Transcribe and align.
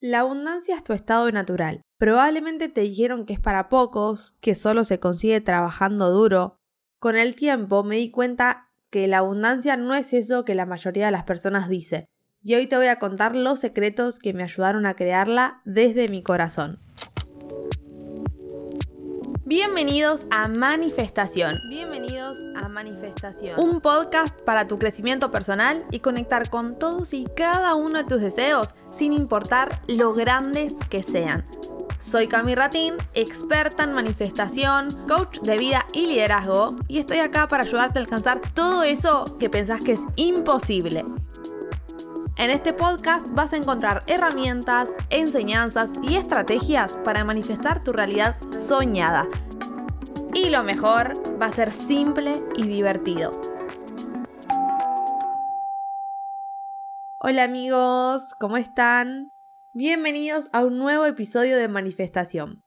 La 0.00 0.20
abundancia 0.20 0.76
es 0.76 0.84
tu 0.84 0.92
estado 0.92 1.32
natural. 1.32 1.80
Probablemente 1.98 2.68
te 2.68 2.82
dijeron 2.82 3.24
que 3.24 3.32
es 3.32 3.40
para 3.40 3.70
pocos, 3.70 4.34
que 4.42 4.54
solo 4.54 4.84
se 4.84 5.00
consigue 5.00 5.40
trabajando 5.40 6.10
duro. 6.10 6.58
Con 6.98 7.16
el 7.16 7.34
tiempo 7.34 7.82
me 7.82 7.96
di 7.96 8.10
cuenta 8.10 8.68
que 8.90 9.06
la 9.06 9.18
abundancia 9.18 9.78
no 9.78 9.94
es 9.94 10.12
eso 10.12 10.44
que 10.44 10.54
la 10.54 10.66
mayoría 10.66 11.06
de 11.06 11.12
las 11.12 11.24
personas 11.24 11.70
dice. 11.70 12.04
Y 12.42 12.56
hoy 12.56 12.66
te 12.66 12.76
voy 12.76 12.88
a 12.88 12.98
contar 12.98 13.34
los 13.34 13.58
secretos 13.58 14.18
que 14.18 14.34
me 14.34 14.42
ayudaron 14.42 14.84
a 14.84 14.94
crearla 14.94 15.62
desde 15.64 16.10
mi 16.10 16.22
corazón. 16.22 16.78
Bienvenidos 19.48 20.26
a 20.32 20.48
Manifestación. 20.48 21.54
Bienvenidos 21.70 22.36
a 22.56 22.68
Manifestación. 22.68 23.60
Un 23.60 23.80
podcast 23.80 24.36
para 24.40 24.66
tu 24.66 24.76
crecimiento 24.76 25.30
personal 25.30 25.84
y 25.92 26.00
conectar 26.00 26.50
con 26.50 26.76
todos 26.80 27.14
y 27.14 27.28
cada 27.36 27.76
uno 27.76 27.98
de 27.98 28.04
tus 28.08 28.20
deseos, 28.20 28.74
sin 28.90 29.12
importar 29.12 29.80
lo 29.86 30.14
grandes 30.14 30.72
que 30.90 31.04
sean. 31.04 31.46
Soy 32.00 32.26
Cami 32.26 32.56
Ratín, 32.56 32.94
experta 33.14 33.84
en 33.84 33.92
manifestación, 33.92 35.06
coach 35.06 35.38
de 35.38 35.56
vida 35.58 35.86
y 35.92 36.08
liderazgo, 36.08 36.74
y 36.88 36.98
estoy 36.98 37.18
acá 37.18 37.46
para 37.46 37.62
ayudarte 37.62 38.00
a 38.00 38.02
alcanzar 38.02 38.40
todo 38.52 38.82
eso 38.82 39.36
que 39.38 39.48
pensás 39.48 39.80
que 39.80 39.92
es 39.92 40.00
imposible. 40.16 41.04
En 42.38 42.50
este 42.50 42.74
podcast 42.74 43.26
vas 43.30 43.54
a 43.54 43.56
encontrar 43.56 44.02
herramientas, 44.06 44.90
enseñanzas 45.08 45.88
y 46.02 46.16
estrategias 46.16 46.98
para 46.98 47.24
manifestar 47.24 47.82
tu 47.82 47.94
realidad 47.94 48.36
soñada. 48.52 49.26
Y 50.34 50.50
lo 50.50 50.62
mejor, 50.62 51.14
va 51.40 51.46
a 51.46 51.52
ser 51.52 51.70
simple 51.70 52.44
y 52.54 52.66
divertido. 52.66 53.32
Hola 57.20 57.44
amigos, 57.44 58.34
¿cómo 58.38 58.58
están? 58.58 59.32
Bienvenidos 59.72 60.50
a 60.52 60.62
un 60.62 60.76
nuevo 60.76 61.06
episodio 61.06 61.56
de 61.56 61.68
Manifestación. 61.68 62.62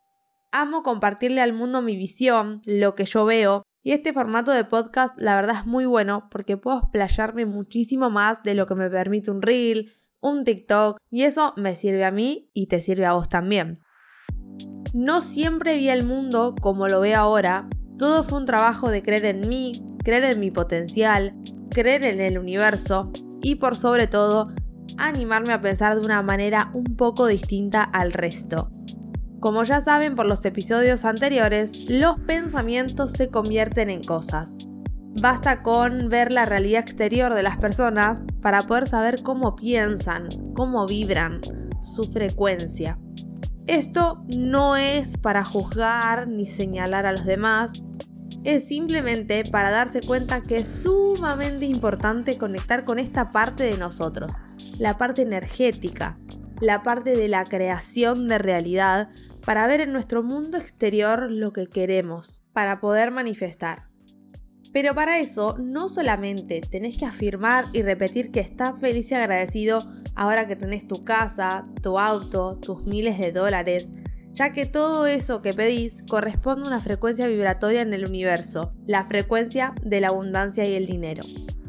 Amo 0.51 0.81
compartirle 0.81 1.41
al 1.41 1.53
mundo 1.53 1.83
mi 1.83 1.95
visión, 1.95 2.63
lo 2.65 2.95
que 2.95 3.05
yo 3.05 3.23
veo, 3.23 3.61
y 3.89 3.93
este 3.93 4.13
formato 4.13 4.51
de 4.51 4.65
podcast 4.65 5.19
la 5.19 5.35
verdad 5.35 5.61
es 5.61 5.65
muy 5.65 5.87
bueno 5.87 6.27
porque 6.29 6.57
puedo 6.57 6.77
explayarme 6.77 7.47
muchísimo 7.47 8.11
más 8.11 8.43
de 8.43 8.53
lo 8.53 8.67
que 8.67 8.75
me 8.75 8.87
permite 8.87 9.31
un 9.31 9.41
reel, 9.41 9.93
un 10.21 10.43
TikTok, 10.43 10.99
y 11.09 11.23
eso 11.23 11.55
me 11.57 11.75
sirve 11.75 12.05
a 12.05 12.11
mí 12.11 12.51
y 12.53 12.67
te 12.67 12.81
sirve 12.81 13.07
a 13.07 13.13
vos 13.13 13.29
también. 13.29 13.79
No 14.93 15.21
siempre 15.21 15.75
vi 15.75 15.89
el 15.89 16.05
mundo 16.05 16.53
como 16.61 16.87
lo 16.87 16.99
veo 16.99 17.17
ahora, 17.17 17.67
todo 17.97 18.23
fue 18.23 18.37
un 18.37 18.45
trabajo 18.45 18.91
de 18.91 19.01
creer 19.01 19.25
en 19.25 19.49
mí, 19.49 19.71
creer 20.03 20.25
en 20.25 20.39
mi 20.39 20.51
potencial, 20.51 21.35
creer 21.71 22.05
en 22.05 22.21
el 22.21 22.37
universo 22.37 23.11
y 23.41 23.55
por 23.55 23.75
sobre 23.75 24.05
todo 24.05 24.53
animarme 24.99 25.53
a 25.53 25.61
pensar 25.61 25.99
de 25.99 26.05
una 26.05 26.21
manera 26.21 26.69
un 26.75 26.95
poco 26.95 27.25
distinta 27.25 27.81
al 27.81 28.13
resto. 28.13 28.69
Como 29.39 29.63
ya 29.63 29.79
saben 29.79 30.15
por 30.15 30.25
los 30.25 30.43
episodios 30.43 31.05
anteriores, 31.05 31.89
los 31.89 32.19
pensamientos 32.19 33.11
se 33.11 33.29
convierten 33.29 33.89
en 33.89 34.03
cosas. 34.03 34.55
Basta 35.21 35.63
con 35.63 36.09
ver 36.09 36.33
la 36.33 36.45
realidad 36.45 36.81
exterior 36.81 37.33
de 37.33 37.43
las 37.43 37.57
personas 37.57 38.19
para 38.41 38.61
poder 38.61 38.87
saber 38.87 39.23
cómo 39.23 39.55
piensan, 39.55 40.27
cómo 40.55 40.85
vibran, 40.85 41.39
su 41.81 42.03
frecuencia. 42.03 42.99
Esto 43.65 44.25
no 44.37 44.75
es 44.75 45.17
para 45.17 45.45
juzgar 45.45 46.27
ni 46.27 46.45
señalar 46.45 47.05
a 47.05 47.13
los 47.13 47.25
demás, 47.25 47.83
es 48.43 48.67
simplemente 48.67 49.43
para 49.49 49.71
darse 49.71 50.01
cuenta 50.01 50.41
que 50.41 50.57
es 50.57 50.67
sumamente 50.67 51.65
importante 51.65 52.37
conectar 52.37 52.83
con 52.83 52.99
esta 52.99 53.31
parte 53.31 53.63
de 53.63 53.77
nosotros, 53.77 54.33
la 54.79 54.97
parte 54.97 55.21
energética, 55.21 56.17
la 56.61 56.83
parte 56.83 57.15
de 57.15 57.27
la 57.27 57.43
creación 57.45 58.27
de 58.27 58.37
realidad 58.37 59.09
para 59.45 59.67
ver 59.67 59.81
en 59.81 59.93
nuestro 59.93 60.23
mundo 60.23 60.57
exterior 60.57 61.31
lo 61.31 61.53
que 61.53 61.67
queremos, 61.67 62.43
para 62.53 62.79
poder 62.79 63.11
manifestar. 63.11 63.89
Pero 64.71 64.93
para 64.93 65.19
eso 65.19 65.57
no 65.57 65.89
solamente 65.89 66.61
tenés 66.61 66.97
que 66.97 67.05
afirmar 67.05 67.65
y 67.73 67.81
repetir 67.81 68.31
que 68.31 68.39
estás 68.39 68.79
feliz 68.79 69.11
y 69.11 69.15
agradecido 69.15 69.79
ahora 70.15 70.47
que 70.47 70.55
tenés 70.55 70.87
tu 70.87 71.03
casa, 71.03 71.67
tu 71.81 71.97
auto, 71.97 72.57
tus 72.57 72.83
miles 72.83 73.17
de 73.17 73.31
dólares, 73.31 73.91
ya 74.33 74.53
que 74.53 74.65
todo 74.65 75.07
eso 75.07 75.41
que 75.41 75.53
pedís 75.53 76.03
corresponde 76.07 76.65
a 76.65 76.67
una 76.67 76.81
frecuencia 76.81 77.27
vibratoria 77.27 77.81
en 77.81 77.93
el 77.93 78.07
universo, 78.07 78.73
la 78.85 79.05
frecuencia 79.05 79.73
de 79.81 80.01
la 80.01 80.09
abundancia 80.09 80.67
y 80.67 80.75
el 80.75 80.85
dinero. 80.85 81.23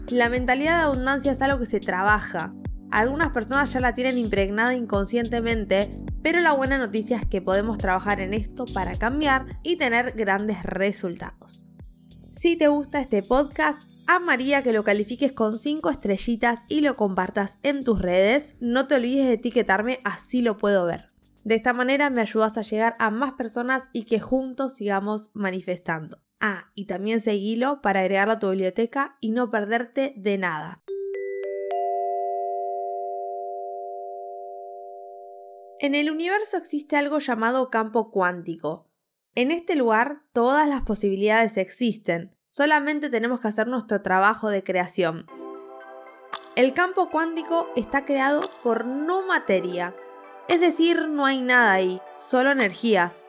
La 0.09 0.28
mentalidad 0.28 0.78
de 0.78 0.84
abundancia 0.84 1.33
es 1.33 1.41
algo 1.41 1.59
que 1.59 1.67
se 1.67 1.81
trabaja. 1.81 2.53
Algunas 2.91 3.31
personas 3.31 3.73
ya 3.73 3.81
la 3.81 3.94
tienen 3.94 4.19
impregnada 4.19 4.75
inconscientemente, 4.75 5.97
pero 6.22 6.41
la 6.41 6.53
buena 6.53 6.78
noticia 6.78 7.19
es 7.19 7.26
que 7.26 7.41
podemos 7.41 7.78
trabajar 7.78 8.20
en 8.20 8.34
esto 8.34 8.64
para 8.72 8.98
cambiar 8.98 9.58
y 9.62 9.76
tener 9.76 10.12
grandes 10.12 10.62
resultados. 10.62 11.66
Si 12.32 12.56
te 12.56 12.69
gusta 12.69 13.00
este 13.00 13.22
podcast, 13.22 13.78
amaría 14.06 14.62
que 14.62 14.72
lo 14.72 14.82
califiques 14.82 15.32
con 15.32 15.58
5 15.58 15.91
estrellitas 15.91 16.60
y 16.69 16.81
lo 16.81 16.97
compartas 16.97 17.58
en 17.62 17.84
tus 17.84 18.00
redes. 18.00 18.54
No 18.60 18.86
te 18.86 18.97
olvides 18.97 19.26
de 19.26 19.34
etiquetarme, 19.34 20.00
así 20.04 20.42
lo 20.42 20.56
puedo 20.56 20.86
ver. 20.86 21.10
De 21.44 21.54
esta 21.54 21.72
manera 21.72 22.10
me 22.10 22.20
ayudas 22.20 22.58
a 22.58 22.62
llegar 22.62 22.97
a 22.98 23.10
más 23.10 23.32
personas 23.32 23.84
y 23.92 24.04
que 24.04 24.20
juntos 24.20 24.75
sigamos 24.75 25.31
manifestando. 25.32 26.22
Ah, 26.41 26.70
y 26.75 26.87
también 26.87 27.20
seguilo 27.20 27.81
para 27.82 28.00
agregarlo 28.00 28.34
a 28.34 28.38
tu 28.38 28.48
biblioteca 28.50 29.16
y 29.20 29.31
no 29.31 29.50
perderte 29.50 30.14
de 30.16 30.38
nada. 30.38 30.82
En 35.83 35.95
el 35.95 36.11
universo 36.11 36.59
existe 36.59 36.99
algo 36.99 37.21
llamado 37.21 37.71
campo 37.71 38.11
cuántico. 38.11 38.91
En 39.35 39.51
este 39.51 39.77
lugar 39.77 40.21
todas 40.35 40.69
las 40.69 40.83
posibilidades 40.83 41.57
existen, 41.57 42.37
solamente 42.45 43.09
tenemos 43.09 43.41
que 43.41 43.49
hacer 43.49 43.67
nuestro 43.67 44.03
trabajo 44.03 44.51
de 44.51 44.63
creación. 44.63 45.27
El 46.55 46.75
campo 46.75 47.09
cuántico 47.09 47.71
está 47.77 48.05
creado 48.05 48.43
por 48.63 48.85
no 48.85 49.27
materia, 49.27 49.97
es 50.49 50.61
decir, 50.61 51.09
no 51.09 51.25
hay 51.25 51.41
nada 51.41 51.73
ahí, 51.73 52.03
solo 52.19 52.51
energías. 52.51 53.25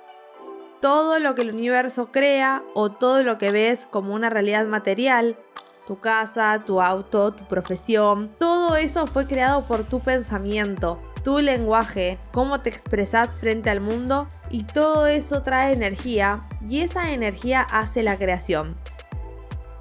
Todo 0.81 1.19
lo 1.19 1.35
que 1.35 1.43
el 1.43 1.53
universo 1.53 2.11
crea 2.11 2.65
o 2.73 2.91
todo 2.91 3.23
lo 3.23 3.37
que 3.37 3.51
ves 3.51 3.85
como 3.85 4.13
una 4.13 4.29
realidad 4.29 4.65
material, 4.65 5.39
tu 5.87 6.01
casa, 6.01 6.63
tu 6.65 6.81
auto, 6.81 7.31
tu 7.31 7.47
profesión, 7.47 8.35
todo 8.39 8.75
eso 8.75 9.07
fue 9.07 9.25
creado 9.25 9.65
por 9.65 9.85
tu 9.85 10.01
pensamiento, 10.01 11.01
tu 11.23 11.39
lenguaje, 11.39 12.17
cómo 12.31 12.61
te 12.61 12.69
expresas 12.69 13.35
frente 13.35 13.69
al 13.69 13.81
mundo 13.81 14.27
y 14.49 14.63
todo 14.63 15.07
eso 15.07 15.43
trae 15.43 15.73
energía 15.73 16.41
y 16.67 16.81
esa 16.81 17.11
energía 17.11 17.61
hace 17.61 18.03
la 18.03 18.17
creación. 18.17 18.75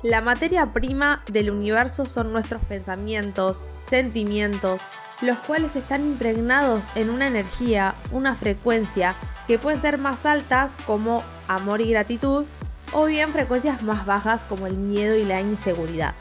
La 0.02 0.22
materia 0.22 0.72
prima 0.72 1.22
del 1.30 1.50
universo 1.50 2.06
son 2.06 2.32
nuestros 2.32 2.62
pensamientos, 2.64 3.60
sentimientos, 3.80 4.80
los 5.20 5.38
cuales 5.40 5.76
están 5.76 6.06
impregnados 6.06 6.88
en 6.94 7.10
una 7.10 7.26
energía, 7.26 7.94
una 8.10 8.34
frecuencia, 8.34 9.14
que 9.46 9.58
pueden 9.58 9.80
ser 9.80 9.98
más 9.98 10.24
altas 10.24 10.76
como 10.86 11.22
amor 11.48 11.82
y 11.82 11.90
gratitud, 11.90 12.46
o 12.92 13.04
bien 13.04 13.32
frecuencias 13.32 13.82
más 13.82 14.06
bajas 14.06 14.44
como 14.44 14.66
el 14.66 14.76
miedo 14.76 15.16
y 15.16 15.24
la 15.24 15.40
inseguridad. 15.42 16.14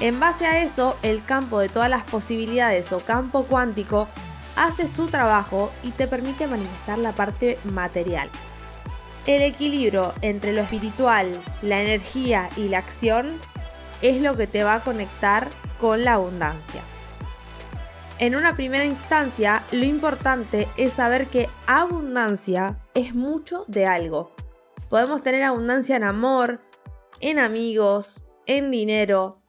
En 0.00 0.20
base 0.20 0.46
a 0.46 0.62
eso, 0.62 0.96
el 1.02 1.24
campo 1.24 1.60
de 1.60 1.68
todas 1.68 1.88
las 1.88 2.04
posibilidades 2.04 2.92
o 2.92 3.00
campo 3.00 3.44
cuántico 3.44 4.08
hace 4.56 4.88
su 4.88 5.08
trabajo 5.08 5.70
y 5.82 5.90
te 5.90 6.06
permite 6.06 6.46
manifestar 6.46 6.98
la 6.98 7.12
parte 7.12 7.58
material. 7.64 8.30
El 9.26 9.42
equilibrio 9.42 10.12
entre 10.20 10.52
lo 10.52 10.60
espiritual, 10.60 11.40
la 11.62 11.80
energía 11.82 12.50
y 12.56 12.68
la 12.68 12.78
acción 12.78 13.32
es 14.02 14.20
lo 14.20 14.36
que 14.36 14.46
te 14.46 14.64
va 14.64 14.74
a 14.74 14.84
conectar 14.84 15.48
con 15.80 16.04
la 16.04 16.14
abundancia. 16.14 16.82
En 18.18 18.36
una 18.36 18.54
primera 18.54 18.84
instancia, 18.84 19.64
lo 19.72 19.84
importante 19.84 20.68
es 20.76 20.92
saber 20.92 21.26
que 21.26 21.48
abundancia 21.66 22.78
es 22.94 23.14
mucho 23.14 23.64
de 23.66 23.86
algo. 23.86 24.34
Podemos 24.88 25.22
tener 25.22 25.42
abundancia 25.42 25.96
en 25.96 26.04
amor, 26.04 26.60
en 27.20 27.38
amigos, 27.38 28.24
en 28.46 28.70
dinero. 28.70 29.40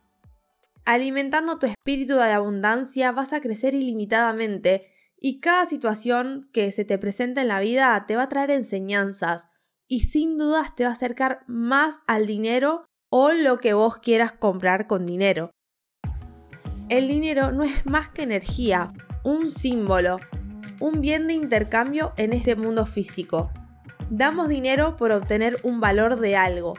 Alimentando 0.86 1.60
tu 1.60 1.68
espíritu 1.68 2.16
de 2.16 2.32
abundancia 2.32 3.12
vas 3.12 3.34
a 3.34 3.42
crecer 3.42 3.74
ilimitadamente 3.74 4.92
y 5.18 5.40
cada 5.40 5.66
situación 5.66 6.50
que 6.54 6.72
se 6.72 6.86
te 6.86 6.98
presenta 6.98 7.42
en 7.42 7.48
la 7.48 7.60
vida 7.60 8.06
te 8.08 8.16
va 8.16 8.24
a 8.24 8.30
traer 8.30 8.52
enseñanzas 8.52 9.48
y 9.88 10.02
sin 10.02 10.38
dudas 10.38 10.76
te 10.76 10.84
va 10.84 10.90
a 10.90 10.94
acercar 10.94 11.44
más 11.48 12.02
al 12.08 12.26
dinero 12.26 12.86
o 13.10 13.32
lo 13.32 13.60
que 13.60 13.74
vos 13.74 13.98
quieras 13.98 14.34
comprar 14.34 14.88
con 14.88 15.06
dinero. 15.06 15.52
El 16.90 17.08
dinero 17.08 17.52
no 17.52 17.64
es 17.64 17.86
más 17.86 18.10
que 18.10 18.24
energía, 18.24 18.94
un 19.24 19.50
símbolo, 19.50 20.18
un 20.80 21.02
bien 21.02 21.28
de 21.28 21.34
intercambio 21.34 22.14
en 22.18 22.34
este 22.34 22.56
mundo 22.56 22.86
físico. 22.86 23.52
Damos 24.10 24.50
dinero 24.50 24.96
por 24.98 25.12
obtener 25.12 25.58
un 25.64 25.80
valor 25.80 26.20
de 26.20 26.36
algo. 26.36 26.74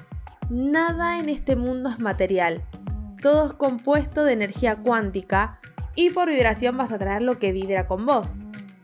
Nada 0.48 1.18
en 1.18 1.28
este 1.28 1.56
mundo 1.56 1.90
es 1.90 1.98
material. 1.98 2.64
Todo 3.20 3.48
es 3.48 3.52
compuesto 3.54 4.22
de 4.22 4.32
energía 4.32 4.76
cuántica 4.76 5.58
y 5.96 6.10
por 6.10 6.28
vibración 6.28 6.76
vas 6.76 6.92
a 6.92 6.98
traer 6.98 7.22
lo 7.22 7.38
que 7.38 7.52
vibra 7.52 7.88
con 7.88 8.06
vos. 8.06 8.34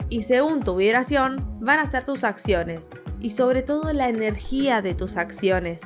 Y 0.08 0.22
según 0.22 0.60
tu 0.60 0.74
vibración, 0.76 1.58
van 1.60 1.78
a 1.78 1.90
ser 1.90 2.04
tus 2.04 2.24
acciones 2.24 2.88
y 3.20 3.30
sobre 3.30 3.62
todo 3.62 3.92
la 3.92 4.08
energía 4.08 4.82
de 4.82 4.94
tus 4.94 5.16
acciones. 5.16 5.80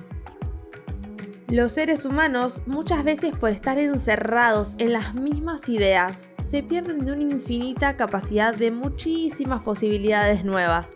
Los 1.49 1.73
seres 1.73 2.05
humanos, 2.05 2.63
muchas 2.67 3.05
veces 3.05 3.33
por 3.39 3.51
estar 3.51 3.79
encerrados 3.79 4.75
en 4.79 4.93
las 4.93 5.15
mismas 5.15 5.69
ideas, 5.69 6.31
se 6.39 6.63
pierden 6.63 7.05
de 7.05 7.13
una 7.13 7.23
infinita 7.23 7.97
capacidad 7.97 8.55
de 8.55 8.71
muchísimas 8.71 9.63
posibilidades 9.63 10.45
nuevas. 10.45 10.89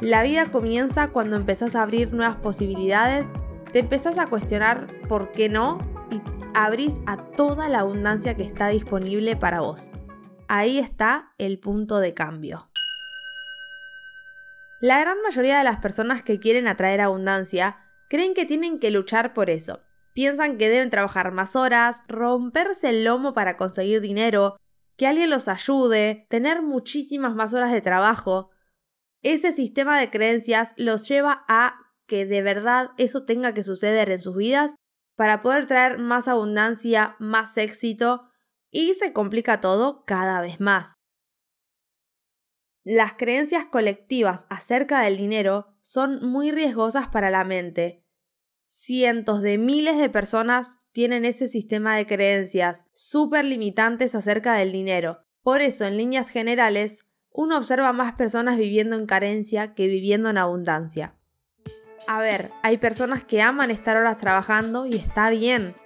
La 0.00 0.22
vida 0.22 0.50
comienza 0.50 1.08
cuando 1.08 1.36
empezás 1.36 1.76
a 1.76 1.82
abrir 1.82 2.12
nuevas 2.12 2.36
posibilidades, 2.36 3.28
te 3.72 3.80
empezás 3.80 4.18
a 4.18 4.26
cuestionar 4.26 4.88
por 5.08 5.30
qué 5.30 5.48
no 5.48 5.78
y 6.10 6.20
abrís 6.54 7.00
a 7.06 7.16
toda 7.16 7.68
la 7.68 7.80
abundancia 7.80 8.36
que 8.36 8.42
está 8.42 8.68
disponible 8.68 9.36
para 9.36 9.60
vos. 9.60 9.90
Ahí 10.48 10.78
está 10.78 11.32
el 11.38 11.58
punto 11.58 12.00
de 12.00 12.14
cambio. 12.14 12.70
La 14.80 14.98
gran 14.98 15.20
mayoría 15.22 15.58
de 15.58 15.64
las 15.64 15.78
personas 15.78 16.22
que 16.22 16.40
quieren 16.40 16.66
atraer 16.66 17.00
abundancia 17.00 17.78
creen 18.08 18.34
que 18.34 18.46
tienen 18.46 18.78
que 18.78 18.90
luchar 18.90 19.34
por 19.34 19.50
eso. 19.50 19.80
Piensan 20.14 20.58
que 20.58 20.68
deben 20.68 20.90
trabajar 20.90 21.32
más 21.32 21.54
horas, 21.54 22.02
romperse 22.08 22.88
el 22.88 23.04
lomo 23.04 23.32
para 23.32 23.56
conseguir 23.56 24.00
dinero, 24.00 24.56
que 24.96 25.06
alguien 25.06 25.30
los 25.30 25.48
ayude, 25.48 26.26
tener 26.28 26.62
muchísimas 26.62 27.34
más 27.34 27.54
horas 27.54 27.72
de 27.72 27.80
trabajo. 27.80 28.50
Ese 29.22 29.52
sistema 29.52 30.00
de 30.00 30.10
creencias 30.10 30.74
los 30.76 31.06
lleva 31.08 31.44
a 31.46 31.76
que 32.06 32.26
de 32.26 32.42
verdad 32.42 32.90
eso 32.96 33.24
tenga 33.24 33.54
que 33.54 33.62
suceder 33.62 34.10
en 34.10 34.20
sus 34.20 34.34
vidas 34.34 34.74
para 35.20 35.42
poder 35.42 35.66
traer 35.66 35.98
más 35.98 36.28
abundancia, 36.28 37.14
más 37.18 37.58
éxito 37.58 38.30
y 38.70 38.94
se 38.94 39.12
complica 39.12 39.60
todo 39.60 40.02
cada 40.06 40.40
vez 40.40 40.60
más. 40.60 40.98
Las 42.84 43.12
creencias 43.12 43.66
colectivas 43.66 44.46
acerca 44.48 45.02
del 45.02 45.18
dinero 45.18 45.76
son 45.82 46.26
muy 46.26 46.52
riesgosas 46.52 47.08
para 47.08 47.28
la 47.28 47.44
mente. 47.44 48.02
Cientos 48.66 49.42
de 49.42 49.58
miles 49.58 49.98
de 49.98 50.08
personas 50.08 50.78
tienen 50.90 51.26
ese 51.26 51.48
sistema 51.48 51.96
de 51.96 52.06
creencias 52.06 52.86
súper 52.94 53.44
limitantes 53.44 54.14
acerca 54.14 54.54
del 54.54 54.72
dinero. 54.72 55.26
Por 55.42 55.60
eso, 55.60 55.84
en 55.84 55.98
líneas 55.98 56.30
generales, 56.30 57.06
uno 57.28 57.58
observa 57.58 57.92
más 57.92 58.14
personas 58.14 58.56
viviendo 58.56 58.96
en 58.96 59.04
carencia 59.04 59.74
que 59.74 59.86
viviendo 59.86 60.30
en 60.30 60.38
abundancia. 60.38 61.19
A 62.12 62.18
ver, 62.18 62.50
hay 62.64 62.76
personas 62.76 63.22
que 63.22 63.40
aman 63.40 63.70
estar 63.70 63.96
horas 63.96 64.16
trabajando 64.16 64.84
y 64.84 64.96
está 64.96 65.30
bien, 65.30 65.76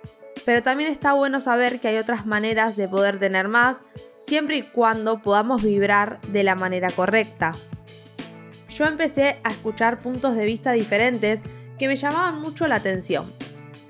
pero 0.47 0.62
también 0.62 0.91
está 0.91 1.12
bueno 1.12 1.38
saber 1.43 1.81
que 1.81 1.88
hay 1.88 1.99
otras 1.99 2.25
maneras 2.25 2.76
de 2.76 2.88
poder 2.88 3.19
tener 3.19 3.49
más, 3.49 3.82
siempre 4.17 4.56
y 4.56 4.62
cuando 4.62 5.21
podamos 5.21 5.62
vibrar 5.62 6.23
de 6.23 6.43
la 6.43 6.55
manera 6.55 6.88
correcta. 6.93 7.59
Yo 8.71 8.87
empecé 8.87 9.38
a 9.44 9.50
escuchar 9.50 10.00
puntos 10.00 10.35
de 10.35 10.47
vista 10.47 10.73
diferentes 10.73 11.43
que 11.79 11.88
me 11.88 11.97
llamaban 11.97 12.41
mucho 12.41 12.67
la 12.69 12.76
atención, 12.76 13.31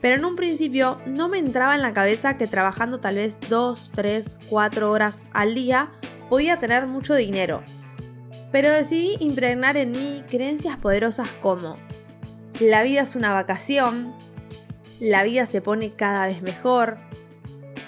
pero 0.00 0.16
en 0.16 0.24
un 0.24 0.34
principio 0.34 1.00
no 1.06 1.28
me 1.28 1.38
entraba 1.38 1.76
en 1.76 1.82
la 1.82 1.92
cabeza 1.92 2.36
que 2.36 2.48
trabajando 2.48 2.98
tal 2.98 3.14
vez 3.14 3.38
2, 3.48 3.92
3, 3.94 4.38
4 4.50 4.90
horas 4.90 5.28
al 5.32 5.54
día 5.54 5.92
podía 6.28 6.58
tener 6.58 6.88
mucho 6.88 7.14
dinero. 7.14 7.62
Pero 8.50 8.72
decidí 8.72 9.18
impregnar 9.20 9.76
en 9.76 9.92
mí 9.92 10.24
creencias 10.28 10.76
poderosas 10.78 11.28
como 11.40 11.78
la 12.60 12.82
vida 12.82 13.02
es 13.02 13.16
una 13.16 13.32
vacación, 13.32 14.14
la 15.00 15.22
vida 15.22 15.46
se 15.46 15.60
pone 15.60 15.94
cada 15.94 16.26
vez 16.26 16.42
mejor, 16.42 16.98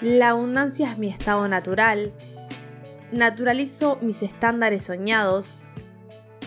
la 0.01 0.29
abundancia 0.29 0.91
es 0.91 0.97
mi 0.97 1.07
estado 1.07 1.47
natural, 1.47 2.13
naturalizo 3.11 3.97
mis 4.01 4.23
estándares 4.23 4.83
soñados. 4.83 5.59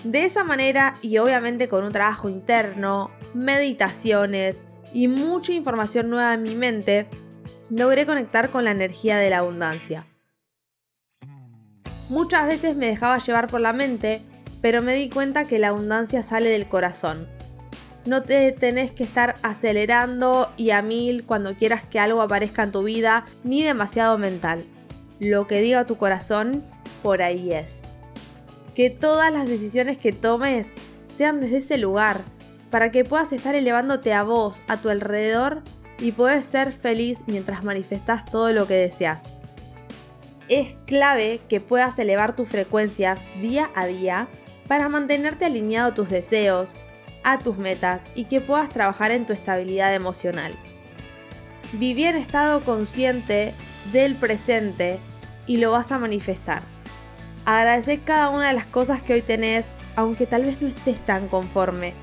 De 0.05 0.25
esa 0.25 0.45
manera 0.45 0.99
y 1.03 1.19
obviamente 1.19 1.69
con 1.69 1.85
un 1.85 1.93
trabajo 1.93 2.29
interno, 2.29 3.11
meditaciones, 3.35 4.65
y 4.93 5.09
mucha 5.09 5.53
información 5.53 6.11
nueva 6.11 6.35
en 6.35 6.43
mi 6.43 6.55
mente, 6.55 7.07
logré 7.71 8.07
conectar 8.07 8.51
con 8.51 8.65
la 8.65 8.73
energía 8.73 9.19
de 9.19 9.31
la 9.31 9.39
abundancia. 9.39 10.07
Muchas 12.09 12.47
veces 12.47 12.77
me 12.77 12.87
dejaba 12.89 13.19
llevar 13.19 13.47
por 13.47 13.61
la 13.61 13.73
mente, 13.73 14.23
pero 14.61 14.83
me 14.83 14.95
di 14.95 15.09
cuenta 15.09 15.45
que 15.45 15.61
la 15.61 15.69
abundancia 15.69 16.23
sale 16.23 16.51
del 16.51 16.69
corazón. 16.69 17.29
No 18.07 18.23
te 18.23 18.51
tenés 18.53 18.91
que 18.91 19.05
estar 19.05 19.37
acelerando 19.43 20.51
y 20.57 20.71
a 20.71 20.81
mil 20.81 21.25
cuando 21.25 21.55
quieras 21.55 21.83
que 21.85 21.99
algo 21.99 22.23
aparezca 22.23 22.63
en 22.63 22.73
tu 22.73 22.83
vida, 22.83 23.27
ni 23.45 23.63
demasiado 23.63 24.17
mental. 24.17 24.65
Lo 25.19 25.47
que 25.47 25.61
diga 25.61 25.87
tu 25.87 25.97
corazón, 25.97 26.65
por 27.03 27.21
ahí 27.21 27.53
es. 27.53 27.83
Que 28.75 28.89
todas 28.89 29.31
las 29.33 29.47
decisiones 29.47 29.99
que 29.99 30.13
tomes 30.13 30.69
sean 31.05 31.41
desde 31.41 31.59
ese 31.59 31.77
lugar, 31.77 32.23
para 32.71 32.91
que 32.91 33.05
puedas 33.05 33.33
estar 33.33 33.55
elevándote 33.55 34.15
a 34.15 34.23
vos, 34.23 34.63
a 34.69 34.79
tu 34.79 34.89
alrededor 34.89 35.63
y 35.99 36.13
puedes 36.13 36.47
ser 36.47 36.73
feliz 36.73 37.25
mientras 37.27 37.65
manifestas 37.65 38.25
todo 38.25 38.53
lo 38.53 38.67
que 38.67 38.75
deseas. 38.75 39.25
Es 40.49 40.77
clave 40.87 41.41
que 41.49 41.61
puedas 41.61 41.99
elevar 41.99 42.35
tus 42.35 42.49
frecuencias 42.49 43.21
día 43.41 43.71
a 43.75 43.87
día 43.87 44.29
para 44.67 44.89
mantenerte 44.89 45.45
alineado 45.45 45.91
a 45.91 45.95
tus 45.95 46.11
deseos, 46.11 46.75
a 47.25 47.39
tus 47.39 47.59
metas 47.59 48.03
y 48.15 48.25
que 48.25 48.41
puedas 48.41 48.69
trabajar 48.69 49.11
en 49.11 49.27
tu 49.27 49.33
estabilidad 49.33 49.95
emocional. 49.95 50.55
Viví 51.73 52.05
en 52.05 52.17
estado 52.17 52.63
consciente 52.63 53.55
del 53.93 54.15
presente 54.15 54.99
y 55.47 55.59
lo 55.59 55.73
vas 55.73 55.93
a 55.93 55.99
manifestar. 55.99 56.63
Agradecer 57.45 58.01
cada 58.01 58.31
una 58.31 58.49
de 58.49 58.55
las 58.55 58.67
cosas 58.67 59.03
que 59.03 59.15
hoy 59.15 59.23
tenés, 59.23 59.77
aunque 59.97 60.27
tal 60.27 60.45
vez 60.45 60.61
no 60.61 60.69
estés 60.69 61.01
tan 61.05 61.29
conforme, 61.29 61.95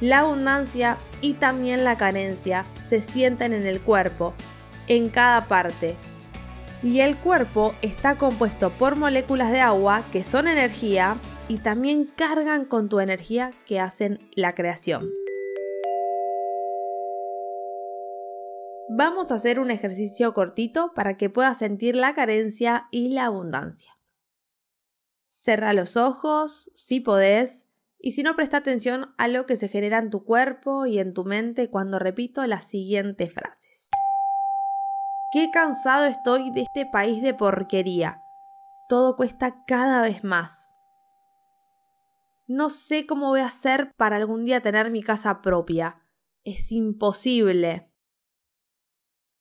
la 0.00 0.20
abundancia 0.20 0.96
y 1.20 1.34
también 1.34 1.84
la 1.84 1.96
carencia 1.96 2.64
se 2.86 3.02
sienten 3.02 3.52
en 3.52 3.66
el 3.66 3.80
cuerpo, 3.80 4.34
en 4.88 5.10
cada 5.10 5.44
parte. 5.44 5.94
Y 6.82 7.00
el 7.00 7.16
cuerpo 7.16 7.74
está 7.82 8.16
compuesto 8.16 8.70
por 8.70 8.96
moléculas 8.96 9.52
de 9.52 9.60
agua 9.60 10.02
que 10.10 10.24
son 10.24 10.48
energía 10.48 11.16
y 11.50 11.58
también 11.58 12.04
cargan 12.04 12.64
con 12.64 12.88
tu 12.88 13.00
energía 13.00 13.52
que 13.66 13.80
hacen 13.80 14.30
la 14.36 14.54
creación. 14.54 15.10
Vamos 18.88 19.32
a 19.32 19.34
hacer 19.34 19.58
un 19.58 19.72
ejercicio 19.72 20.32
cortito 20.32 20.92
para 20.94 21.16
que 21.16 21.28
puedas 21.28 21.58
sentir 21.58 21.96
la 21.96 22.14
carencia 22.14 22.86
y 22.92 23.08
la 23.08 23.24
abundancia. 23.24 23.98
Cerra 25.26 25.72
los 25.72 25.96
ojos, 25.96 26.70
si 26.76 27.00
podés, 27.00 27.66
y 27.98 28.12
si 28.12 28.22
no, 28.22 28.36
presta 28.36 28.58
atención 28.58 29.12
a 29.18 29.26
lo 29.26 29.44
que 29.44 29.56
se 29.56 29.66
genera 29.66 29.98
en 29.98 30.10
tu 30.10 30.24
cuerpo 30.24 30.86
y 30.86 31.00
en 31.00 31.14
tu 31.14 31.24
mente 31.24 31.68
cuando 31.68 31.98
repito 31.98 32.46
las 32.46 32.62
siguientes 32.62 33.34
frases. 33.34 33.90
Qué 35.32 35.50
cansado 35.50 36.06
estoy 36.06 36.52
de 36.52 36.62
este 36.62 36.86
país 36.86 37.20
de 37.22 37.34
porquería. 37.34 38.22
Todo 38.88 39.16
cuesta 39.16 39.64
cada 39.66 40.00
vez 40.02 40.22
más. 40.22 40.69
No 42.52 42.68
sé 42.68 43.06
cómo 43.06 43.28
voy 43.28 43.40
a 43.40 43.46
hacer 43.46 43.94
para 43.94 44.16
algún 44.16 44.44
día 44.44 44.60
tener 44.60 44.90
mi 44.90 45.04
casa 45.04 45.40
propia. 45.40 46.02
Es 46.42 46.72
imposible. 46.72 47.92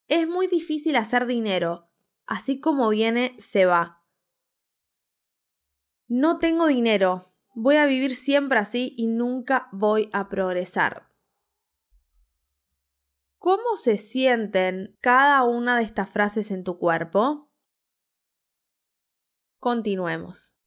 Es 0.08 0.28
muy 0.28 0.46
difícil 0.46 0.96
hacer 0.96 1.26
dinero. 1.26 1.90
Así 2.28 2.60
como 2.60 2.90
viene, 2.90 3.36
se 3.40 3.66
va. 3.66 4.06
No 6.08 6.38
tengo 6.38 6.68
dinero, 6.68 7.30
Voy 7.56 7.78
a 7.78 7.88
vivir 7.88 8.16
siempre 8.16 8.60
así 8.60 8.94
y 8.96 9.08
nunca 9.08 9.68
voy 9.72 10.10
a 10.14 10.30
progresar. 10.30 11.10
¿Cómo 13.40 13.76
se 13.76 13.98
sienten 13.98 14.98
cada 15.02 15.44
una 15.44 15.78
de 15.78 15.84
estas 15.84 16.10
frases 16.10 16.52
en 16.52 16.64
tu 16.64 16.78
cuerpo? 16.78 17.50
Continuemos. 19.58 20.59